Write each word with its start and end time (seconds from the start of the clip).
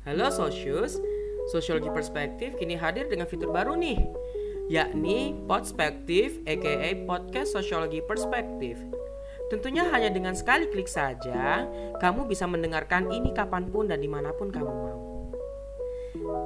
Halo 0.00 0.32
Socius, 0.32 0.96
Sosiologi 1.52 1.92
Perspektif 1.92 2.56
kini 2.56 2.72
hadir 2.72 3.04
dengan 3.12 3.28
fitur 3.28 3.52
baru 3.52 3.76
nih, 3.76 4.00
yakni 4.72 5.36
Podspektif 5.44 6.40
aka 6.48 6.96
Podcast 7.04 7.52
Sosiologi 7.52 8.00
Perspektif. 8.00 8.80
Tentunya 9.52 9.84
hanya 9.92 10.08
dengan 10.08 10.32
sekali 10.32 10.72
klik 10.72 10.88
saja, 10.88 11.68
kamu 12.00 12.24
bisa 12.24 12.48
mendengarkan 12.48 13.12
ini 13.12 13.36
kapan 13.36 13.68
pun 13.68 13.92
dan 13.92 14.00
di 14.00 14.08
mana 14.08 14.32
pun 14.32 14.48
kamu 14.48 14.72
mau. 14.72 15.00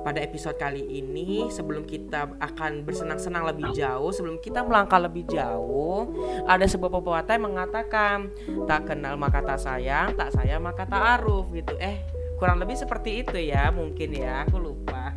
Pada 0.03 0.19
episode 0.19 0.59
kali 0.59 0.83
ini, 0.83 1.47
sebelum 1.47 1.87
kita 1.87 2.35
akan 2.43 2.83
bersenang-senang 2.83 3.55
lebih 3.55 3.71
jauh, 3.71 4.11
sebelum 4.11 4.43
kita 4.43 4.67
melangkah 4.67 4.99
lebih 4.99 5.31
jauh, 5.31 6.11
ada 6.51 6.67
sebuah 6.67 6.91
pepatah 6.91 7.39
yang 7.39 7.55
mengatakan, 7.55 8.35
tak 8.67 8.91
kenal 8.91 9.15
maka 9.15 9.47
tak 9.47 9.63
sayang, 9.63 10.19
tak 10.19 10.35
sayang 10.35 10.59
maka 10.59 10.91
tak 10.91 11.23
aruf 11.23 11.47
gitu. 11.55 11.71
Eh, 11.79 12.14
kurang 12.39 12.59
lebih 12.61 12.77
seperti 12.77 13.23
itu 13.23 13.39
ya, 13.39 13.71
mungkin 13.71 14.11
ya, 14.15 14.45
aku 14.47 14.59
lupa. 14.59 15.15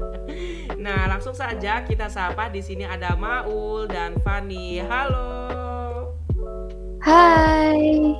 nah, 0.84 1.06
langsung 1.08 1.36
saja 1.36 1.84
kita 1.84 2.08
sapa 2.08 2.48
di 2.48 2.64
sini 2.64 2.84
ada 2.88 3.14
Maul 3.14 3.86
dan 3.88 4.16
Fani. 4.24 4.80
Halo. 4.82 5.30
Hai. 7.06 8.12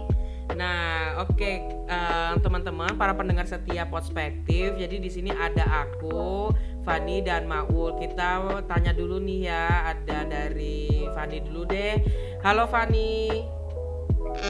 Nah, 0.55 1.21
oke 1.27 1.37
okay. 1.37 1.59
uh, 1.91 2.39
teman-teman 2.41 2.95
para 2.95 3.13
pendengar 3.13 3.45
setia 3.45 3.85
Perspektif. 3.85 4.79
Jadi 4.79 5.03
di 5.03 5.11
sini 5.11 5.35
ada 5.35 5.85
aku, 5.85 6.55
Fani 6.87 7.21
dan 7.21 7.51
Maul. 7.51 7.99
Kita 7.99 8.63
tanya 8.65 8.95
dulu 8.95 9.19
nih 9.21 9.51
ya, 9.51 9.93
ada 9.93 10.25
dari 10.25 11.05
Fani 11.13 11.43
dulu 11.43 11.67
deh. 11.67 11.99
Halo 12.47 12.71
Fani. 12.71 13.43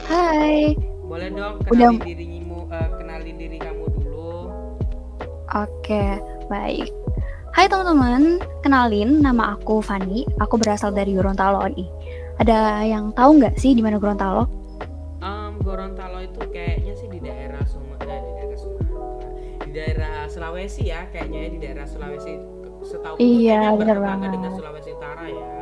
Hai. 0.07 0.77
Boleh 1.07 1.31
dong 1.31 1.63
kenalin 1.63 1.97
Udah... 1.97 2.03
dirimu, 2.03 2.46
uh, 2.71 2.89
kenalin 2.99 3.35
diri 3.35 3.57
kamu 3.59 3.85
dulu. 3.97 4.51
Oke, 5.51 6.19
baik. 6.51 6.91
Hai 7.55 7.65
teman-teman, 7.65 8.37
kenalin 8.61 9.23
nama 9.23 9.57
aku 9.57 9.81
Fani. 9.81 10.27
Aku 10.43 10.61
berasal 10.61 10.93
dari 10.93 11.17
Gorontalo 11.17 11.65
nih. 11.73 11.89
Ada 12.37 12.85
yang 12.85 13.15
tahu 13.17 13.41
nggak 13.41 13.57
sih 13.57 13.73
di 13.73 13.81
mana 13.81 13.97
Gorontalo? 13.97 14.57
Gorontalo 15.67 16.23
itu 16.23 16.39
kayaknya 16.47 16.95
sih 16.95 17.11
di 17.11 17.19
daerah 17.19 17.59
Sumatera, 17.67 18.07
eh, 18.15 18.23
di 18.23 18.31
daerah 18.39 18.55
Sumatera, 18.55 19.03
di 19.67 19.71
daerah 19.75 20.15
Sulawesi 20.31 20.83
ya, 20.87 21.01
kayaknya 21.11 21.39
ya 21.43 21.49
di 21.51 21.59
daerah 21.59 21.83
Sulawesi. 21.83 22.33
Setahu 22.87 23.19
iya, 23.19 23.75
benar 23.75 23.99
banget. 23.99 24.31
dengan 24.31 24.55
Sulawesi 24.55 24.95
Utara 24.95 25.27
ya. 25.27 25.56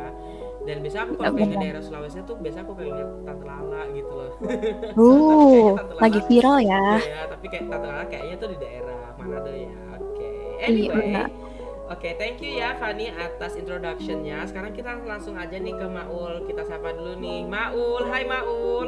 Dan 0.66 0.82
biasa 0.82 0.98
aku 1.06 1.12
kalau 1.14 1.32
pengen 1.38 1.50
ke 1.54 1.58
daerah 1.62 1.82
Sulawesi 1.82 2.18
tuh 2.26 2.36
biasa 2.42 2.58
aku 2.66 2.72
pengen 2.74 2.92
lihat 2.98 3.10
Tante 3.22 3.44
Lala 3.46 3.82
gitu 3.94 4.12
loh. 4.12 4.30
Uh, 4.98 5.68
lagi 6.02 6.20
viral 6.26 6.58
ya. 6.58 6.84
Iya, 6.98 7.20
tapi 7.30 7.46
kayak 7.46 7.64
Tante 7.70 7.86
Lala 7.86 8.04
kayaknya 8.10 8.36
tuh 8.42 8.48
di 8.50 8.58
daerah 8.58 9.00
Manado 9.14 9.52
ya. 9.54 9.78
Oke. 9.94 10.10
Okay. 10.10 10.66
Anyway, 10.66 11.06
iya, 11.14 11.24
Oke, 11.86 12.02
okay, 12.02 12.12
thank 12.18 12.42
you 12.42 12.58
ya 12.58 12.74
Fani 12.82 13.14
atas 13.14 13.54
introductionnya. 13.54 14.42
Sekarang 14.50 14.74
kita 14.74 14.98
langsung 15.06 15.38
aja 15.38 15.54
nih 15.54 15.70
ke 15.70 15.86
Maul. 15.86 16.42
Kita 16.50 16.66
sapa 16.66 16.90
dulu 16.98 17.14
nih. 17.22 17.46
Maul, 17.46 18.02
hai 18.10 18.26
Maul. 18.26 18.86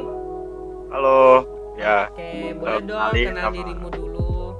Halo, 0.91 1.47
ya. 1.79 2.11
Oke, 2.11 2.59
boleh 2.59 2.83
dong 2.83 3.15
kenal 3.15 3.47
nama, 3.47 3.55
dirimu 3.55 3.87
dulu. 3.87 4.51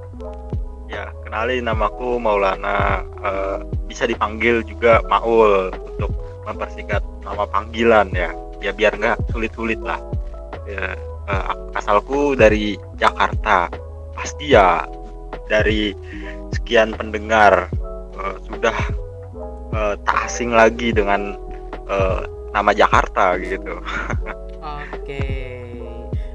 Ya, 0.88 1.12
kenalin 1.28 1.68
namaku 1.68 2.16
Maulana. 2.16 3.04
Uh, 3.20 3.60
bisa 3.92 4.08
dipanggil 4.08 4.64
juga 4.64 5.04
Maul 5.12 5.76
untuk 5.76 6.29
mempersingkat 6.50 7.06
nama 7.22 7.46
panggilan 7.46 8.10
ya. 8.12 8.34
Ya 8.60 8.72
biar 8.76 8.98
nggak 8.98 9.32
sulit-sulit 9.32 9.80
lah. 9.80 10.02
Ya, 10.66 10.98
uh, 11.30 11.54
asalku 11.78 12.34
dari 12.34 12.76
Jakarta. 12.98 13.70
Pasti 14.18 14.52
ya 14.52 14.84
dari 15.48 15.96
sekian 16.52 16.98
pendengar 16.98 17.70
uh, 18.18 18.36
sudah 18.50 18.76
uh, 19.72 19.94
tak 20.04 20.28
asing 20.28 20.52
lagi 20.52 20.92
dengan 20.92 21.38
uh, 21.88 22.26
nama 22.52 22.74
Jakarta 22.74 23.38
gitu. 23.40 23.80
Oke 24.60 25.50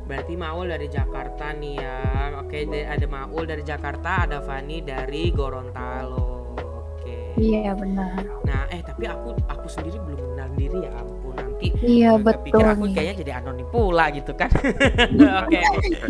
berarti 0.04 0.36
Maul 0.36 0.68
dari 0.68 0.88
Jakarta 0.92 1.56
nih 1.56 1.80
ya 1.80 1.98
oke 2.36 2.58
ada 2.68 3.06
Maul 3.08 3.44
dari 3.48 3.64
Jakarta 3.64 4.28
ada 4.28 4.38
Fani 4.44 4.84
dari 4.84 5.32
Gorontalo 5.32 6.33
iya 7.38 7.72
benar. 7.74 8.22
Nah 8.46 8.62
eh 8.70 8.80
tapi 8.84 9.04
aku 9.08 9.34
aku 9.50 9.66
sendiri 9.66 9.98
belum 10.02 10.20
kenal 10.34 10.48
diri 10.54 10.78
ya 10.86 10.90
ampun. 10.98 11.34
Nanti 11.34 11.66
iya 11.82 12.10
betul 12.18 12.42
pikir 12.50 12.64
aku 12.64 12.84
nih. 12.86 12.94
kayaknya 12.94 13.14
jadi 13.24 13.32
anonim 13.42 13.66
pula 13.70 14.04
gitu 14.14 14.32
kan. 14.34 14.50
Oke. 15.42 15.60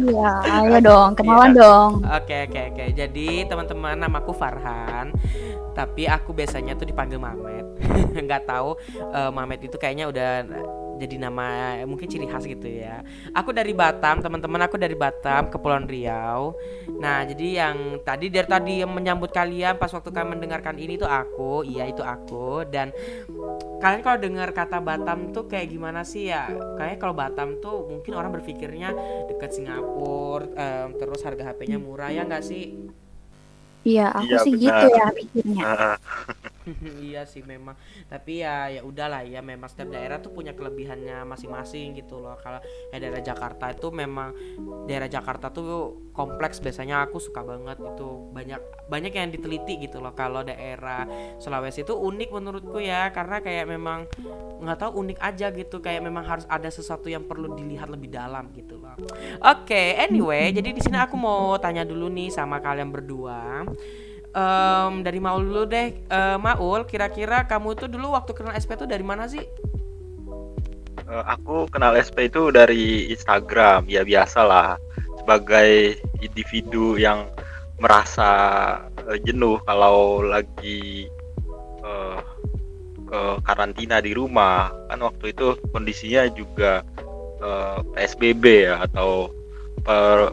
Iya 0.00 0.30
ayo 0.60 0.76
dong 0.84 1.10
kenalan 1.16 1.50
iya. 1.52 1.60
dong. 1.60 1.90
Oke 2.04 2.36
oke 2.50 2.60
oke. 2.74 2.84
Jadi 2.92 3.28
teman-teman 3.48 3.96
namaku 3.98 4.32
Farhan 4.36 5.12
tapi 5.74 6.06
aku 6.06 6.30
biasanya 6.30 6.78
tuh 6.78 6.86
dipanggil 6.86 7.18
Mamet. 7.18 7.66
Nggak 8.26 8.46
tahu 8.46 8.78
uh, 9.10 9.30
Mamet 9.34 9.66
itu 9.66 9.76
kayaknya 9.80 10.06
udah 10.10 10.30
jadi 10.98 11.16
nama 11.18 11.76
mungkin 11.84 12.06
ciri 12.06 12.26
khas 12.28 12.46
gitu 12.46 12.66
ya. 12.66 13.02
Aku 13.34 13.50
dari 13.50 13.74
Batam, 13.74 14.22
teman-teman 14.22 14.62
aku 14.64 14.78
dari 14.78 14.94
Batam, 14.94 15.50
Kepulauan 15.50 15.90
Riau. 15.90 16.54
Nah, 16.98 17.26
jadi 17.26 17.66
yang 17.66 18.00
tadi 18.02 18.30
dari 18.30 18.48
tadi 18.48 18.72
yang 18.82 18.90
menyambut 18.90 19.34
kalian 19.34 19.76
pas 19.76 19.90
waktu 19.90 20.10
kalian 20.10 20.38
mendengarkan 20.38 20.76
ini 20.78 20.94
tuh 20.94 21.10
aku, 21.10 21.66
iya 21.66 21.88
itu 21.88 22.00
aku 22.00 22.64
dan 22.68 22.94
kalian 23.82 24.00
kalau 24.00 24.18
dengar 24.18 24.48
kata 24.54 24.78
Batam 24.80 25.34
tuh 25.34 25.50
kayak 25.50 25.68
gimana 25.72 26.06
sih 26.06 26.30
ya? 26.30 26.48
Kayaknya 26.78 26.98
kalau 27.00 27.14
Batam 27.14 27.48
tuh 27.58 27.84
mungkin 27.90 28.12
orang 28.16 28.32
berpikirnya 28.32 28.94
dekat 29.28 29.54
Singapura, 29.54 30.46
um, 30.50 30.88
terus 30.96 31.20
harga 31.26 31.52
HP-nya 31.52 31.78
murah 31.78 32.08
ya 32.08 32.24
nggak 32.24 32.44
sih? 32.44 32.74
Iya, 33.84 34.08
aku 34.16 34.32
iya, 34.32 34.38
sih 34.40 34.52
benar. 34.56 34.64
gitu 34.64 34.86
ya 34.96 35.06
pikirnya. 35.12 35.64
iya 37.06 37.28
sih 37.28 37.44
memang. 37.44 37.76
Tapi 38.08 38.40
ya 38.44 38.72
ya 38.72 38.80
udahlah 38.84 39.24
ya 39.24 39.40
memang 39.44 39.68
setiap 39.68 39.92
daerah 39.92 40.18
tuh 40.20 40.32
punya 40.32 40.56
kelebihannya 40.56 41.24
masing-masing 41.28 41.96
gitu 41.98 42.20
loh. 42.20 42.36
Kalau 42.40 42.60
ya 42.92 42.96
daerah 43.00 43.20
Jakarta 43.20 43.70
itu 43.72 43.88
memang 43.92 44.32
daerah 44.88 45.08
Jakarta 45.08 45.52
tuh 45.52 46.10
kompleks 46.16 46.62
biasanya 46.62 47.04
aku 47.04 47.20
suka 47.20 47.44
banget 47.44 47.78
itu 47.80 48.08
banyak 48.32 48.60
banyak 48.88 49.12
yang 49.12 49.28
diteliti 49.32 49.84
gitu 49.88 50.00
loh. 50.00 50.12
Kalau 50.16 50.40
daerah 50.44 51.04
Sulawesi 51.36 51.84
itu 51.84 51.94
unik 51.94 52.30
menurutku 52.32 52.80
ya 52.80 53.12
karena 53.12 53.40
kayak 53.44 53.66
memang 53.68 54.08
nggak 54.64 54.78
tahu 54.80 55.04
unik 55.04 55.18
aja 55.20 55.52
gitu 55.52 55.80
kayak 55.84 56.00
memang 56.00 56.24
harus 56.24 56.46
ada 56.48 56.68
sesuatu 56.72 57.12
yang 57.12 57.26
perlu 57.28 57.52
dilihat 57.52 57.92
lebih 57.92 58.08
dalam 58.08 58.48
gitu 58.56 58.80
loh. 58.80 58.96
Oke, 59.44 59.68
okay, 59.74 59.88
anyway, 60.00 60.48
jadi 60.54 60.72
di 60.72 60.80
sini 60.80 60.96
aku 60.96 61.18
mau 61.18 61.56
tanya 61.60 61.84
dulu 61.84 62.08
nih 62.08 62.32
sama 62.32 62.62
kalian 62.62 62.88
berdua 62.88 63.66
um, 64.34 65.00
dari 65.00 65.22
Maul 65.22 65.48
dulu 65.48 65.64
deh. 65.64 65.94
Uh, 66.10 66.36
Maul 66.36 66.84
kira-kira 66.84 67.46
kamu 67.46 67.78
itu 67.78 67.86
dulu 67.88 68.12
waktu 68.12 68.34
kenal 68.34 68.52
SP 68.58 68.76
itu 68.76 68.84
dari 68.84 69.06
mana 69.06 69.24
sih? 69.30 69.42
Uh, 71.06 71.24
aku 71.24 71.70
kenal 71.70 71.94
SP 71.96 72.28
itu 72.28 72.50
dari 72.50 73.08
Instagram 73.14 73.86
ya 73.88 74.02
biasalah. 74.04 74.76
Sebagai 75.22 75.96
individu 76.20 77.00
yang 77.00 77.30
merasa 77.80 78.30
uh, 79.08 79.18
jenuh 79.24 79.56
kalau 79.64 80.20
lagi 80.20 81.08
uh, 81.80 82.20
ke 83.08 83.20
karantina 83.46 84.02
di 84.02 84.12
rumah. 84.12 84.74
Kan 84.90 85.00
waktu 85.00 85.32
itu 85.32 85.56
kondisinya 85.72 86.28
juga 86.34 86.84
uh, 87.40 87.80
PSBB 87.94 88.68
ya 88.68 88.84
atau 88.84 89.30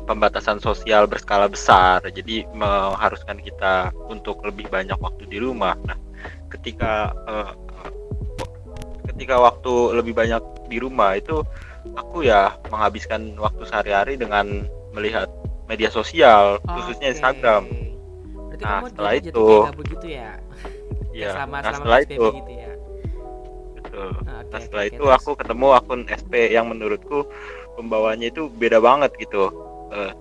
pembatasan 0.08 0.64
sosial 0.64 1.06
berskala 1.12 1.52
besar. 1.52 2.00
Jadi 2.08 2.48
mengharuskan 2.56 3.44
kita 3.44 3.92
untuk 4.08 4.40
lebih 4.48 4.72
banyak 4.72 4.96
waktu 4.98 5.28
di 5.28 5.38
rumah. 5.44 5.76
Nah 5.84 6.00
ketika 6.52 7.12
uh, 7.28 7.52
ketika 9.12 9.36
waktu 9.40 9.74
lebih 10.00 10.16
banyak 10.16 10.44
di 10.72 10.78
rumah 10.80 11.20
itu 11.20 11.44
aku 12.00 12.24
ya 12.24 12.56
menghabiskan 12.72 13.36
waktu 13.36 13.64
sehari-hari 13.68 14.16
dengan 14.16 14.68
melihat 14.96 15.28
media 15.68 15.92
sosial 15.92 16.60
oh, 16.64 16.72
khususnya 16.80 17.12
Instagram. 17.12 17.68
Berarti 18.52 18.64
nah 18.64 18.80
setelah 18.88 19.14
itu 19.22 19.46
begitu 19.76 20.08
ya? 20.08 20.32
Ya 21.12 21.36
selama, 21.36 21.58
nah 21.60 21.74
setelah 21.76 22.00
itu. 22.08 22.24
gitu 22.24 22.52
ya? 22.56 22.72
betul. 23.92 24.10
Okay, 24.16 24.48
nah 24.52 24.60
setelah 24.60 24.86
okay, 24.88 24.96
itu 24.96 25.04
okay, 25.04 25.18
aku 25.20 25.32
ketemu 25.36 25.68
akun 25.76 26.02
SP 26.08 26.34
yang 26.56 26.66
menurutku 26.72 27.20
pembawanya 27.76 28.30
itu 28.32 28.48
beda 28.52 28.80
banget 28.84 29.12
gitu. 29.20 29.52
Uh, 29.92 30.12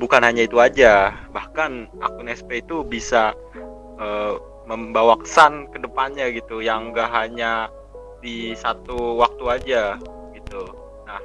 bukan 0.00 0.24
hanya 0.24 0.48
itu 0.48 0.56
aja 0.56 1.12
bahkan 1.28 1.84
akun 2.00 2.32
SP 2.32 2.64
itu 2.64 2.80
bisa 2.80 3.36
uh, 4.00 4.40
membawa 4.64 5.20
kesan 5.20 5.68
ke 5.68 5.82
depannya 5.82 6.32
gitu 6.32 6.64
yang 6.64 6.94
enggak 6.94 7.12
hanya 7.12 7.68
di 8.24 8.56
satu 8.56 9.20
waktu 9.20 9.44
aja 9.50 9.82
gitu. 10.32 10.62
Nah 11.04 11.20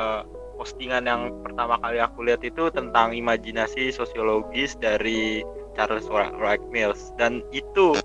uh, 0.00 0.22
postingan 0.56 1.08
yang 1.08 1.22
pertama 1.40 1.80
kali 1.80 2.00
aku 2.00 2.24
lihat 2.24 2.44
itu 2.44 2.68
tentang 2.72 3.16
imajinasi 3.16 3.92
sosiologis 3.92 4.76
dari 4.76 5.40
Charles 5.72 6.04
Wright 6.12 6.60
Mills. 6.68 7.16
Dan 7.16 7.40
itu 7.52 7.96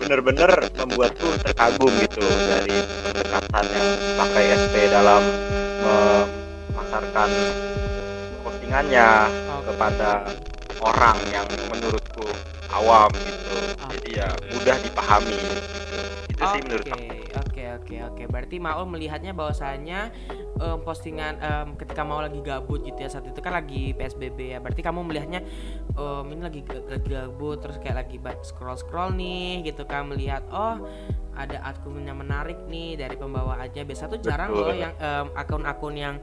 benar-benar 0.00 0.72
membuatku 0.80 1.28
terkagum 1.44 1.92
gitu 2.00 2.24
dari 2.24 2.76
pendekatan 3.04 3.64
yang 3.68 3.88
pakai 4.16 4.44
SP 4.56 4.74
dalam 4.88 5.22
memasarkan 5.80 7.30
postingannya 8.44 9.08
kepada 9.66 10.10
orang 10.80 11.18
yang 11.32 11.48
menurutku 11.72 12.26
awam 12.72 13.10
gitu 13.24 13.56
jadi 13.96 14.08
ya 14.12 14.28
mudah 14.52 14.76
dipahami 14.82 15.38
gitu. 15.40 15.98
itu 16.30 16.42
sih 16.52 16.60
menurut 16.66 16.86
aku 16.92 17.16
Oke 17.56 17.72
oke 17.72 17.96
oke. 18.12 18.22
Berarti 18.28 18.56
Maul 18.60 18.84
melihatnya 18.84 19.32
bahwasanya 19.32 20.12
em, 20.60 20.78
postingan 20.84 21.40
em, 21.40 21.68
ketika 21.80 22.04
mau 22.04 22.20
lagi 22.20 22.36
gabut 22.44 22.84
gitu 22.84 23.00
ya 23.00 23.08
saat 23.08 23.24
itu 23.24 23.40
kan 23.40 23.56
lagi 23.56 23.96
PSBB 23.96 24.52
ya. 24.52 24.58
Berarti 24.60 24.84
kamu 24.84 25.00
melihatnya 25.08 25.40
em, 25.96 26.24
ini 26.36 26.42
lagi 26.44 26.60
lagi 26.68 27.08
gabut 27.08 27.64
terus 27.64 27.80
kayak 27.80 28.04
lagi 28.04 28.20
scroll 28.44 28.76
scroll 28.76 29.08
nih 29.16 29.64
gitu 29.72 29.88
kan 29.88 30.04
melihat 30.04 30.44
oh 30.52 30.84
ada 31.36 31.60
akun 31.62 32.02
yang 32.02 32.18
menarik 32.18 32.56
nih 32.66 32.96
dari 32.96 33.14
pembawaannya. 33.14 33.82
Biasa 33.84 34.08
tuh 34.08 34.18
jarang 34.24 34.56
Betul. 34.56 34.72
loh 34.72 34.76
yang 34.76 34.92
em, 34.96 35.26
akun-akun 35.36 35.94
yang 35.94 36.16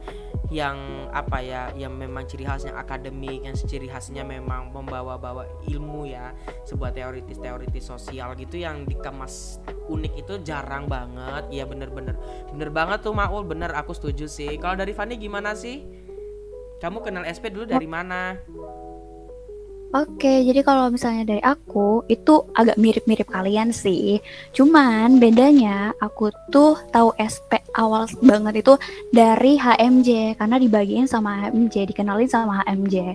yang 0.52 0.76
apa 1.08 1.40
ya 1.40 1.72
yang 1.72 1.96
memang 1.96 2.28
ciri 2.28 2.44
khasnya 2.44 2.76
akademik 2.76 3.48
yang 3.48 3.56
ciri 3.56 3.88
khasnya 3.88 4.26
memang 4.26 4.68
membawa-bawa 4.74 5.48
ilmu 5.64 6.04
ya 6.04 6.36
sebuah 6.68 6.92
teoritis-teoritis 6.92 7.88
sosial 7.88 8.36
gitu 8.36 8.60
yang 8.60 8.84
dikemas 8.84 9.62
unik 9.88 10.12
itu 10.26 10.34
jarang 10.44 10.90
banget. 10.90 11.48
Ya 11.48 11.64
bener-bener. 11.64 12.18
Bener 12.52 12.68
banget 12.74 13.06
tuh 13.06 13.14
Maul. 13.16 13.46
Bener 13.46 13.72
aku 13.72 13.94
setuju 13.96 14.28
sih. 14.28 14.58
Kalau 14.58 14.76
dari 14.76 14.92
Fanny 14.92 15.16
gimana 15.16 15.54
sih? 15.54 15.80
Kamu 16.82 17.00
kenal 17.00 17.24
SP 17.24 17.48
dulu 17.48 17.64
dari 17.64 17.88
mana 17.88 18.36
Oke, 19.92 20.42
jadi 20.42 20.64
kalau 20.64 20.90
misalnya 20.90 21.22
dari 21.28 21.42
aku 21.44 22.02
itu 22.08 22.48
agak 22.56 22.80
mirip-mirip 22.80 23.28
kalian 23.30 23.70
sih. 23.70 24.18
Cuman 24.56 25.20
bedanya 25.22 25.92
aku 26.00 26.32
tuh 26.50 26.80
tahu 26.90 27.14
SP 27.20 27.62
awal 27.76 28.08
banget 28.24 28.64
itu 28.64 28.74
dari 29.14 29.54
HMJ 29.60 30.40
karena 30.40 30.56
dibagiin 30.58 31.06
sama 31.06 31.46
HMJ, 31.46 31.94
dikenalin 31.94 32.26
sama 32.26 32.64
HMJ. 32.64 33.14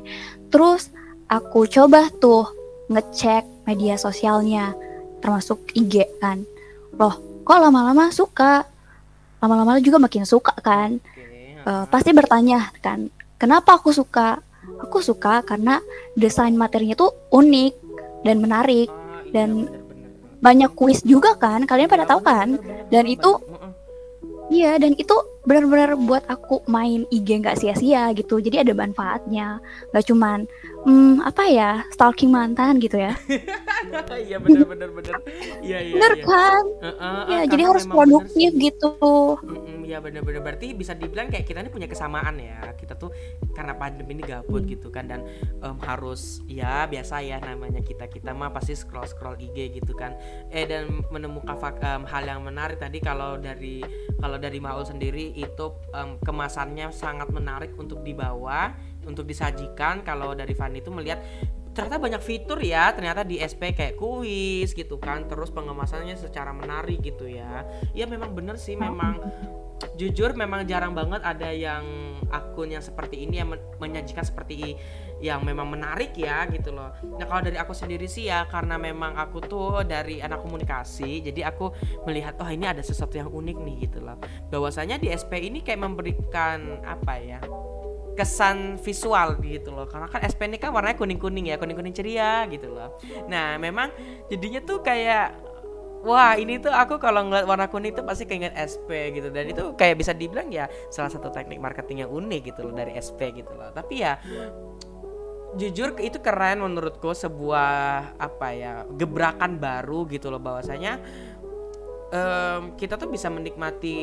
Terus 0.53 0.93
aku 1.27 1.67
coba 1.67 2.07
tuh 2.21 2.47
ngecek 2.87 3.67
media 3.67 3.99
sosialnya 3.99 4.71
termasuk 5.19 5.59
IG 5.75 6.07
kan. 6.23 6.47
Loh, 6.95 7.43
kok 7.43 7.59
lama-lama 7.59 8.07
suka? 8.13 8.63
Lama-lama 9.43 9.79
juga 9.83 9.99
makin 9.99 10.23
suka 10.23 10.55
kan. 10.59 10.99
Oke, 10.99 11.27
Eh, 11.59 11.85
pasti 11.91 12.15
bertanya 12.15 12.71
kan, 12.79 13.11
kenapa 13.35 13.75
aku 13.75 13.91
suka? 13.91 14.39
Aku 14.83 15.01
suka 15.01 15.41
karena 15.41 15.81
desain 16.13 16.53
materinya 16.53 16.93
tuh 16.93 17.11
unik 17.33 17.73
dan 18.23 18.37
menarik. 18.43 18.87
Ah, 18.89 19.25
iya, 19.25 19.31
dan. 19.33 19.49
Banyak 20.39 20.71
kuis 20.71 21.03
juga 21.03 21.35
kan, 21.35 21.67
kalian 21.67 21.91
pada 21.91 22.07
tahu 22.07 22.23
kan? 22.23 22.55
Dan 22.87 23.03
banget. 23.03 23.19
itu. 23.19 23.31
Iya, 24.49 24.81
dan 24.81 24.95
itu 24.95 25.13
benar-benar 25.43 25.93
buat 25.99 26.23
aku 26.31 26.63
main 26.65 27.03
IG 27.11 27.43
nggak 27.43 27.59
sia-sia 27.59 28.09
gitu. 28.15 28.39
Jadi 28.39 28.63
ada 28.63 28.71
manfaatnya. 28.71 29.59
Nggak 29.91 30.05
cuman, 30.09 30.47
hmm, 30.87 31.27
apa 31.27 31.43
ya, 31.51 31.71
stalking 31.91 32.31
mantan 32.31 32.79
gitu 32.79 32.97
ya. 32.97 33.13
iya 34.27 34.37
bener-bener 34.37 34.89
bener 34.91 35.15
iya 35.61 35.79
iya 35.81 35.93
Bener 35.95 36.13
iya. 36.17 36.25
kan? 36.25 36.63
Eh, 36.81 36.87
eh, 36.89 37.21
Ya, 37.29 37.39
jadi 37.47 37.63
harus 37.69 37.85
produktif 37.85 38.51
sih. 38.51 38.59
gitu. 38.71 38.91
Mm-mm, 39.41 39.85
ya 39.85 39.97
bener-bener 39.99 40.41
berarti 40.41 40.73
bisa 40.73 40.93
dibilang 40.93 41.29
kayak 41.29 41.45
kita 41.45 41.61
ini 41.61 41.71
punya 41.71 41.87
kesamaan 41.89 42.37
ya 42.37 42.73
kita 42.77 42.93
tuh 42.93 43.09
karena 43.57 43.73
pandemi 43.73 44.17
ini 44.17 44.23
gabut 44.23 44.65
gitu 44.65 44.89
kan 44.89 45.09
dan 45.09 45.25
em, 45.61 45.77
harus 45.85 46.41
ya 46.45 46.85
biasa 46.85 47.21
ya 47.21 47.37
namanya 47.41 47.81
kita 47.81 48.05
kita 48.05 48.31
mah 48.33 48.53
pasti 48.53 48.77
scroll 48.77 49.05
scroll 49.05 49.37
IG 49.37 49.81
gitu 49.81 49.93
kan 49.97 50.13
eh 50.49 50.65
dan 50.65 51.01
menemukan 51.09 51.57
em, 51.81 52.03
hal 52.05 52.23
yang 52.25 52.41
menarik 52.45 52.77
tadi 52.77 53.01
kalau 53.01 53.37
dari 53.37 53.81
kalau 54.21 54.37
dari 54.37 54.59
Maul 54.61 54.85
sendiri 54.85 55.33
itu 55.33 55.65
em, 55.93 56.21
kemasannya 56.21 56.93
sangat 56.93 57.29
menarik 57.33 57.73
untuk 57.75 58.01
dibawa 58.05 58.73
untuk 59.07 59.25
disajikan 59.25 60.05
kalau 60.05 60.37
dari 60.37 60.53
Fanny 60.53 60.85
itu 60.85 60.93
melihat 60.93 61.17
ternyata 61.79 61.95
banyak 61.95 62.19
fitur 62.19 62.59
ya 62.59 62.91
ternyata 62.91 63.23
di 63.23 63.39
SP 63.39 63.71
kayak 63.71 63.95
kuis 63.95 64.75
gitu 64.75 64.99
kan 64.99 65.31
terus 65.31 65.47
pengemasannya 65.47 66.19
secara 66.19 66.51
menarik 66.51 66.99
gitu 66.99 67.23
ya 67.23 67.63
ya 67.95 68.03
memang 68.03 68.35
bener 68.35 68.59
sih 68.59 68.75
memang 68.75 69.23
jujur 69.95 70.35
memang 70.35 70.67
jarang 70.67 70.91
banget 70.91 71.23
ada 71.23 71.55
yang 71.55 71.87
akun 72.27 72.75
yang 72.75 72.83
seperti 72.83 73.23
ini 73.23 73.39
yang 73.39 73.55
men- 73.55 73.63
menyajikan 73.79 74.27
seperti 74.27 74.75
yang 75.23 75.39
memang 75.43 75.67
menarik 75.71 76.15
ya 76.15 76.47
gitu 76.47 76.71
loh. 76.71 76.91
Nah 77.19 77.25
kalau 77.27 77.43
dari 77.43 77.59
aku 77.59 77.75
sendiri 77.75 78.07
sih 78.07 78.27
ya 78.27 78.47
karena 78.47 78.75
memang 78.79 79.15
aku 79.15 79.39
tuh 79.43 79.83
dari 79.83 80.19
anak 80.19 80.43
komunikasi 80.43 81.23
jadi 81.23 81.51
aku 81.51 81.71
melihat 82.07 82.39
oh 82.39 82.47
ini 82.51 82.67
ada 82.67 82.83
sesuatu 82.83 83.15
yang 83.15 83.31
unik 83.31 83.57
nih 83.59 83.75
gitu 83.87 83.99
loh. 84.03 84.19
Bahwasanya 84.51 84.99
di 84.99 85.11
SP 85.11 85.47
ini 85.47 85.63
kayak 85.63 85.79
memberikan 85.79 86.83
apa 86.83 87.15
ya 87.19 87.39
kesan 88.19 88.75
visual 88.83 89.39
gitu 89.39 89.71
loh. 89.71 89.87
Karena 89.87 90.11
kan 90.11 90.19
SP 90.27 90.51
ini 90.51 90.59
kan 90.59 90.75
warnanya 90.75 90.99
kuning 90.99 91.15
kuning 91.15 91.47
ya 91.47 91.55
kuning 91.55 91.79
kuning 91.79 91.95
ceria 91.95 92.43
gitu 92.51 92.75
loh. 92.75 92.99
Nah 93.31 93.55
memang 93.55 93.95
jadinya 94.27 94.59
tuh 94.59 94.83
kayak 94.83 95.47
Wah 95.99 96.39
ini 96.39 96.63
tuh 96.63 96.71
aku 96.71 96.95
kalau 96.95 97.27
ngeliat 97.27 97.43
warna 97.43 97.67
kuning 97.67 97.91
tuh 97.91 98.07
pasti 98.07 98.23
keinget 98.23 98.55
SP 98.55 99.11
gitu. 99.19 99.35
Dan 99.35 99.51
itu 99.51 99.75
kayak 99.75 99.99
bisa 99.99 100.15
dibilang 100.15 100.47
ya 100.47 100.71
salah 100.87 101.11
satu 101.11 101.27
teknik 101.27 101.59
marketing 101.59 102.07
yang 102.07 102.11
unik 102.11 102.55
gitu 102.55 102.63
loh 102.63 102.71
dari 102.71 102.95
SP 102.95 103.35
gitu 103.35 103.51
loh. 103.51 103.67
Tapi 103.75 103.99
ya 103.99 104.15
jujur 105.59 105.97
itu 105.99 106.21
keren 106.21 106.61
menurutku 106.61 107.11
sebuah 107.11 108.15
apa 108.21 108.47
ya 108.53 108.73
gebrakan 108.95 109.57
baru 109.57 110.05
gitu 110.07 110.29
loh 110.29 110.39
bahwasanya 110.39 111.01
em, 112.09 112.75
kita 112.75 112.97
tuh 112.97 113.09
bisa 113.09 113.29
menikmati 113.29 113.97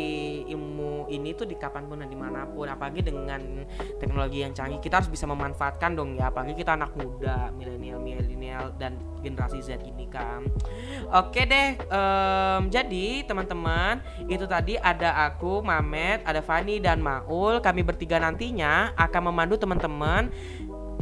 ilmu 0.51 1.11
ini 1.11 1.35
tuh 1.35 1.47
di 1.47 1.55
kapan 1.59 1.87
pun 1.87 2.03
dan 2.03 2.11
di 2.11 2.19
mana 2.19 2.47
pun 2.47 2.67
apalagi 2.71 3.03
dengan 3.03 3.67
teknologi 3.99 4.43
yang 4.43 4.55
canggih. 4.55 4.79
Kita 4.83 5.03
harus 5.03 5.11
bisa 5.11 5.27
memanfaatkan 5.27 5.95
dong 5.95 6.19
ya 6.19 6.31
apalagi 6.31 6.55
kita 6.59 6.75
anak 6.75 6.95
muda 6.95 7.51
milenial 7.55 7.99
milenial 8.03 8.75
dan 8.79 8.99
generasi 9.23 9.59
Z 9.59 9.83
ini 9.83 10.07
kan 10.07 10.47
oke 11.11 11.41
deh 11.43 11.75
em, 11.75 12.63
jadi 12.71 13.27
teman-teman 13.27 13.99
itu 14.31 14.47
tadi 14.47 14.79
ada 14.79 15.27
aku 15.27 15.67
Mamet 15.67 16.23
ada 16.23 16.41
Fani 16.43 16.79
dan 16.79 17.03
Maul. 17.03 17.59
Kami 17.59 17.83
bertiga 17.83 18.23
nantinya 18.23 18.95
akan 18.95 19.33
memandu 19.33 19.59
teman-teman 19.59 20.31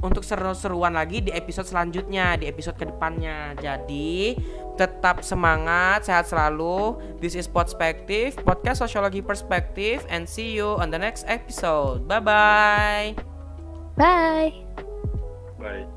untuk 0.05 0.21
seru-seruan 0.21 0.93
lagi 0.93 1.25
di 1.25 1.33
episode 1.33 1.65
selanjutnya, 1.65 2.37
di 2.37 2.45
episode 2.45 2.77
ke 2.77 2.85
depannya. 2.85 3.57
Jadi 3.57 4.37
tetap 4.77 5.25
semangat, 5.25 6.05
sehat 6.05 6.29
selalu. 6.29 7.01
This 7.25 7.33
is 7.33 7.49
Perspective, 7.49 8.37
podcast 8.45 8.85
sosiologi 8.85 9.25
perspektif, 9.25 10.05
and 10.13 10.29
see 10.29 10.53
you 10.53 10.77
on 10.77 10.93
the 10.93 11.01
next 11.01 11.25
episode. 11.25 12.05
Bye 12.05 12.21
bye. 12.21 13.09
Bye. 13.97 14.53
baik 15.65 15.89